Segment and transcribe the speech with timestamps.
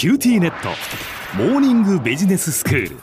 [0.00, 0.70] QTnet。
[1.36, 2.96] モーニングビジネススクール。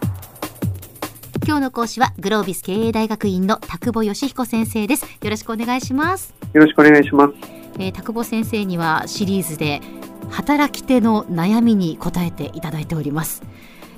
[1.46, 5.06] 今日の講師はグロービス経営大学院の田久保義彦先生です。
[5.06, 6.34] よろしくお願いします。
[6.54, 7.34] よろしくお願いします。
[7.78, 9.80] えー、田久保先生にはシリーズで
[10.32, 13.44] 働き手の悩みに答えていただいております。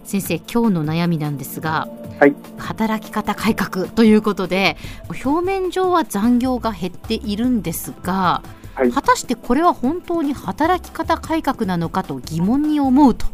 [0.04, 1.88] 先生今日の悩みなんですが、
[2.20, 2.36] はい。
[2.58, 4.76] 働き方改革ということで
[5.24, 8.44] 表面上は残業が減っているんですが、
[8.80, 13.26] はい果たしてこれは本当に働き方改革なのかと疑問に思うと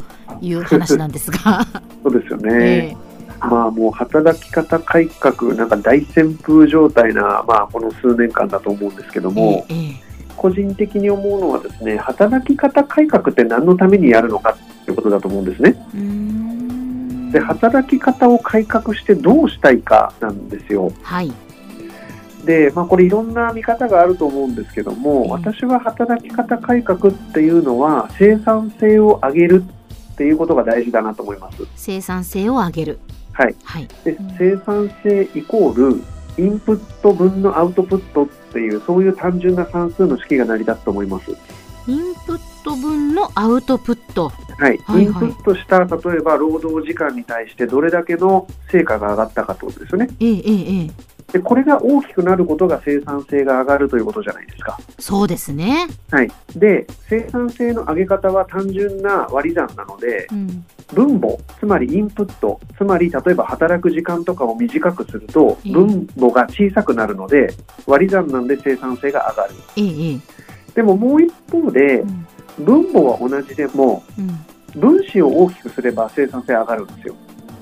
[0.42, 1.66] いう話なんですが、
[2.04, 2.98] そうですよえね。
[3.40, 10.06] まあもう働き方改革なんか大旋風状態なまあこの数年間だと思うんですけどえも、ええ
[10.36, 15.76] 個人的に思うのはですね、働き方改革って何のためにやるのかっていうことだと思うんですね。
[17.32, 20.92] で、働き方を改革してどうしたいかなんですよ。
[21.02, 21.32] はい、
[22.46, 29.64] で、まあこれいろんな見方があると思うんですけども、ええ私は働き方改革っていうのは生産性を上げる
[30.14, 31.66] っていうことが大事だなと思います。
[31.76, 33.00] 生産性を上げる、
[33.34, 33.56] はい。
[33.64, 36.02] はい、でうん生産性イコール
[36.38, 41.32] インプット分のアウトプットっていうそういう単純な算数の式が成り立つと思います。
[41.88, 50.10] インプット分のアウトプット、はい、はいインプットした例えば労働時間に対してどれだけの成果が上がったかってことですよね。
[50.20, 54.80] ええええええでこれが大きくなることが生産性が上がるということじゃないですか。
[55.00, 67.54] そうですね、はい、で生産性の上げ方は単純な割り算なのでうん、分母つまりインプットつまり例えば働く時間とかを短くするとうん分母が小さくなるので
[67.86, 69.56] 割り算なんで生産性が上がる。
[69.76, 69.84] ええ。
[69.84, 70.20] ええ
[70.74, 72.28] でももう一方でうん。
[72.64, 77.16] 分母は同じでもうん、分子を大きくすれば生産性上がるんですよ。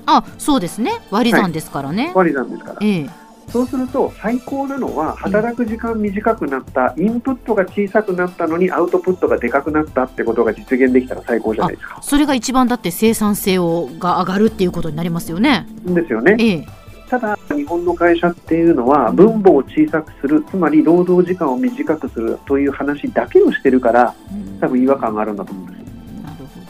[0.06, 0.92] あそうですね。
[1.10, 2.78] 割り算ですからね、割り算ですから。
[2.80, 11.98] ええそうすると最高なのは働く時間短くなったインプットが小さくなったのにアウトプットがでかくなったってことが実現できたら最高じゃないですか。
[12.02, 15.66] それが一番だって生産性をが上がるっていうことになりますよね。
[15.84, 16.36] ですよね。
[16.38, 16.66] ええ。
[17.08, 24.58] ただ日本の会社っていうのは分母を小さくするつまり労働時間を短くするという話だけをしてるからうん。
[24.58, 25.82] 多分違和感があるんだと思うんです
[26.22, 26.60] なるほ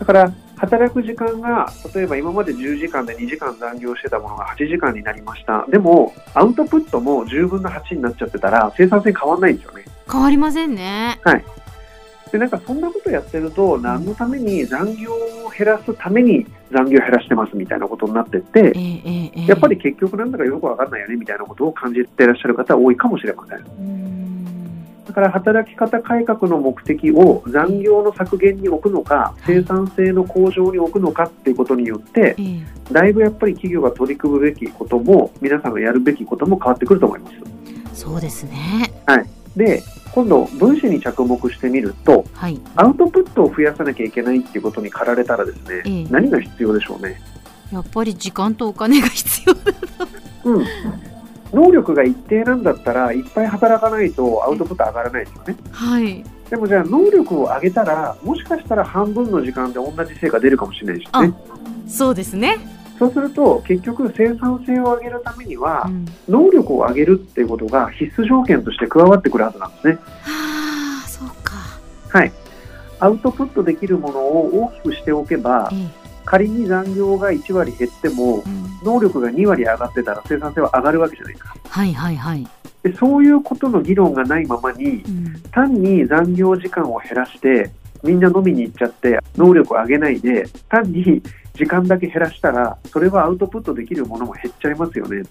[0.00, 0.32] だから
[0.64, 5.66] 働く時間が例えば今まで10時間で2時間残業してたものが8時間になりました。
[5.70, 9.84] でもアウトプットも10分の8になっちゃってたら生産性変わんないんですよね。
[10.06, 11.20] ど変わりませんね。
[12.32, 19.46] でなんかそんなことやってると何のために残業を減らすために残業を減らしてますみたいなことになってってええええええ。
[19.46, 24.13] やっぱり結局なんだかよくわかんないよねみたいなことを感じていらっしゃる方は多いかもしれません
[25.14, 32.62] から働き方改革の目的を残業の削減に置くのか生産性の向上に置くのかっていうことによってええ。
[32.92, 37.36] だいぶやっぱり企業が取り組むべきことも皆さんがやるべきことも変わってくると思います。
[37.94, 38.92] そうですね。
[39.56, 39.82] で
[40.12, 42.60] 今度分子に着目してみるとはい。
[42.76, 46.06] アウトプットを増やさなきゃいけないっていうことに駆られたらですね、ええ。
[46.10, 47.20] 何が必要でしょうね？
[47.72, 49.60] やっぱり時間とお金が必要だ
[50.44, 50.64] うん
[51.54, 55.56] 能力が一定なんだったらいっぱい働かないとアウトプット上がらないですよね。
[55.70, 61.34] はいでもじゃあ能力を上げたらもしかしたら半分の時間で同じ成果出るかもしれないですよね。
[61.88, 62.58] そうですね、
[62.98, 69.98] そうすると結局生産性を上げるためにはうん、能力を上げるっていうことが必須条件として加わってくるはずなんですね。
[70.22, 71.54] はあそうか
[72.08, 72.32] はい。
[73.00, 81.56] アウトプットできるものを大きくしておけばええ仮に残業が1割減ってもうん能力が2割上がってたら生産性は上がるわけじゃないですか。
[81.68, 82.46] はいはいはい、
[82.82, 87.70] でそういうことの議論がないままにうん単に残業時間を減らして
[88.02, 91.22] みんな飲みに行っちゃって能力を上げないで単に
[91.54, 95.30] 時間だけ減らしたらそれはアウトプットできるものも減っちゃいますよねと。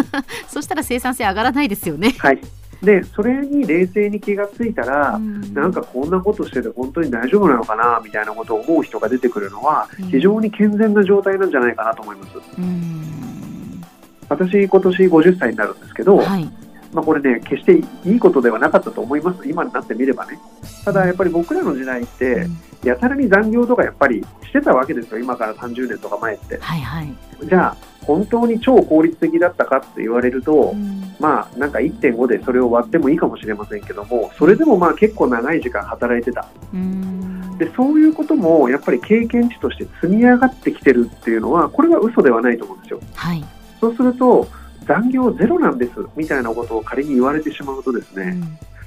[0.46, 2.14] そしたら生産性上がらないですよね。
[2.18, 2.38] はい、
[2.82, 5.54] でそれに冷静に気がついたら、うん。
[5.54, 10.06] なんかこんなことしてて本当に大丈夫なのかなみたいなことを思う人が出てくるのはうん。
[10.06, 12.32] 非常に健全な状態なんじゃないかなと思います。
[12.58, 13.82] うん。
[14.28, 16.50] 私今年50歳になるんですけど、はい、
[16.92, 19.48] まあ、これね決していいことではなかったと思います。
[19.48, 20.38] 今になってみればね。
[20.84, 22.58] ただやっぱり僕らの時代ってうん。
[22.84, 25.18] やたらに残業とかやっぱりしてたわけですよ。
[25.18, 26.58] 今から30年とか前って。
[26.58, 27.14] はいはい、
[27.44, 31.14] じゃあ本当に超効率的だったかって言われると、うん。
[31.20, 36.48] まあなんか1.5でそれを割ってもいいかもしれませんけどもそれでもまあ結構長い時間働いてた。
[36.74, 37.56] うん。
[37.58, 43.00] でそういうこともやっぱり経験値として積み上がってきてるっていうのはこれは嘘ではないと思うんですよ。
[43.14, 43.44] はい、
[43.80, 44.48] そうすると
[44.86, 48.38] 残業ゼロなんですみたいなことを仮に言われてしまうとですね、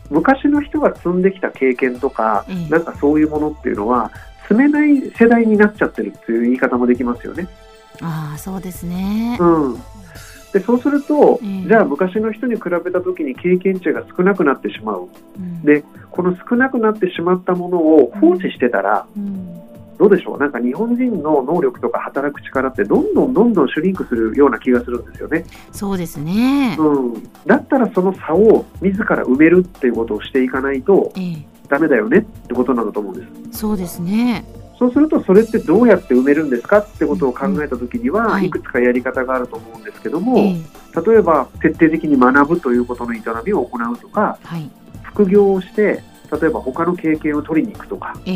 [0.09, 0.17] うん。
[0.17, 4.11] 昔の人が積んできた経験とか、ええなんかそういうものっていうのは
[4.43, 7.47] 積めない世代になっちゃってるっていう言い方もできますよね。
[8.01, 9.37] ああそうですね。
[9.39, 9.75] うん。
[10.53, 15.09] でそうすると、ええじゃあ昔の人に比べた時に経験値が少なくなってしまう。
[15.37, 15.61] うん。
[15.63, 19.64] でこの少なくなってしまったものを放置してたら、うん
[19.97, 20.37] どうでしょう？
[20.37, 25.45] なんか日本人の能力とか働く力ってどんどんどんどんシュリンクするような気がするんですよね。
[25.71, 26.75] そうですね。
[26.79, 33.59] うん、だったらその差を自ら埋めるっていうことをしていかないとええ、ダメだよねってことなんだと思うんです。
[33.59, 34.45] そうですね。
[34.77, 44.69] そうするとそれってどうやって埋めるんですかってことを考えたときには、いいくつかやり方があると思うんですけども、ええ、例えば徹底的に学ぶということの営みを行うとかはい。
[45.03, 46.03] 副業をして
[46.39, 48.35] 例えば他の経験を取りに行くとかええ、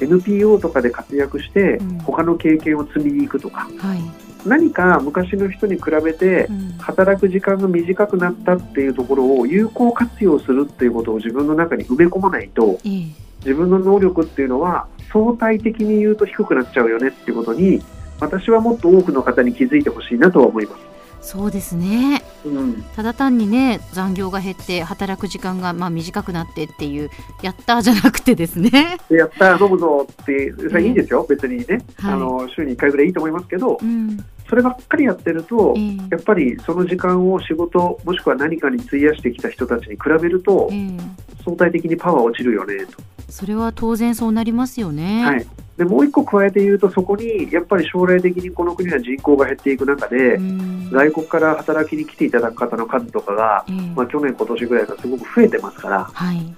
[0.00, 1.98] え NPO とかで活躍してうん。
[1.98, 3.68] 他の経験を積みに行くとか。
[3.72, 3.98] え、はい。
[4.46, 6.72] 何か昔の人に比べてうん。
[6.78, 13.06] 働く時間が短くなったっていうところを有効活用するっていうことを自分の中に埋め込まないとええ、
[13.40, 17.82] 自分の能力っていうのは相対的に言うと低くなっちゃうよねっていうことに
[18.20, 20.89] 私はもっと多くの方に気づいてほしいなとは思います。
[21.22, 22.22] そうですね。
[22.44, 27.10] うん、ただ単にね残業が減って働く時間がまあ短くなってっていう
[27.42, 28.98] やったーじゃなくてですね。
[29.08, 34.18] でやったー飲むぞってそれいいですよ、別にね、はいあの週に1回ぐらいいいと思いますけどうん。
[34.48, 40.96] そればっかりやってると、ええやっぱりその時間を仕事もしくは何かに費やしてきた人たちに比べるとええ
[41.44, 42.98] 相対的にパワー落ちるよねと。
[43.28, 45.24] それは当然そうなりますよね。
[45.24, 45.46] はい、
[45.80, 50.90] でもう一個加えて言うとそこにやっぱり将来的にこの国は人口が減っていく中で、うん。
[50.90, 56.04] 外国から働きに来ていただく方の数とかが、ええまあ、去年今年ぐらいからすごく増えてますから。
[56.04, 56.54] はい。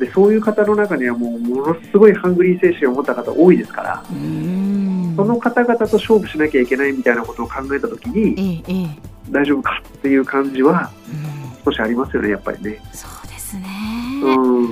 [0.00, 4.02] でそういう方の中にはもうものすごいハングリー精神を持った方多いですから。
[4.04, 9.30] その方々と勝負しなきゃいけないみたいなことを考えた時にえ。
[9.30, 11.64] 大丈夫かっていう感じはうん。
[11.64, 12.80] 少しありますよねやっぱりね。
[12.92, 13.62] そうですね。
[14.24, 14.65] うん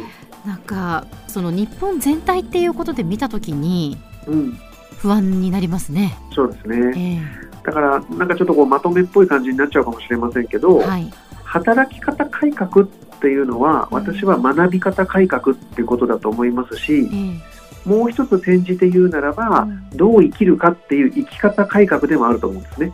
[0.47, 4.59] なんかその日本全体っていうことで見たときにうん
[4.99, 6.17] 不安になりますね。
[6.35, 11.11] そうですねえだからなんかちょっとこうまとめっぽい感じになっちゃうかもしれませんけど、えはい。
[11.45, 12.89] 働き方改革っ
[13.21, 17.55] ていうのはうん私は学び方改革っていうことだと思いますしええ
[17.89, 22.93] もう一つ転じて言うならばうんどう生きるかっていう生き方改革でもあると思うんですね。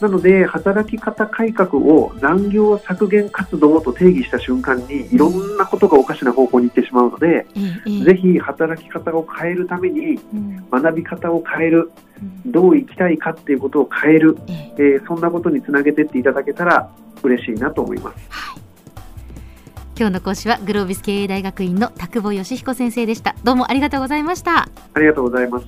[0.00, 7.46] あなので働き方改革を残業削減活動と定義した瞬間にいろんなことがおかしな方向に行ってしまうので
[8.04, 11.90] ぜひ働き方を変えるためにうん学び方を変える
[12.44, 16.90] うんどう生きたいかっていうことを変える、えええーそんなことにつなげてっていただけたら
[17.22, 18.16] 嬉しいなと思います。
[18.28, 18.60] はい。
[19.98, 23.34] 今日の講師はグロービス経営大学院の田久保義彦先生でした。
[23.44, 24.68] どうもありがとうございました。
[24.94, 25.66] ありがとうございます。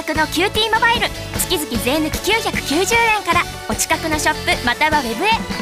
[0.00, 1.08] キュートな価格の QTモバイル。
[1.38, 3.44] 月々税抜き990円から。
[3.68, 5.59] お近くのショップまたはウェブへ。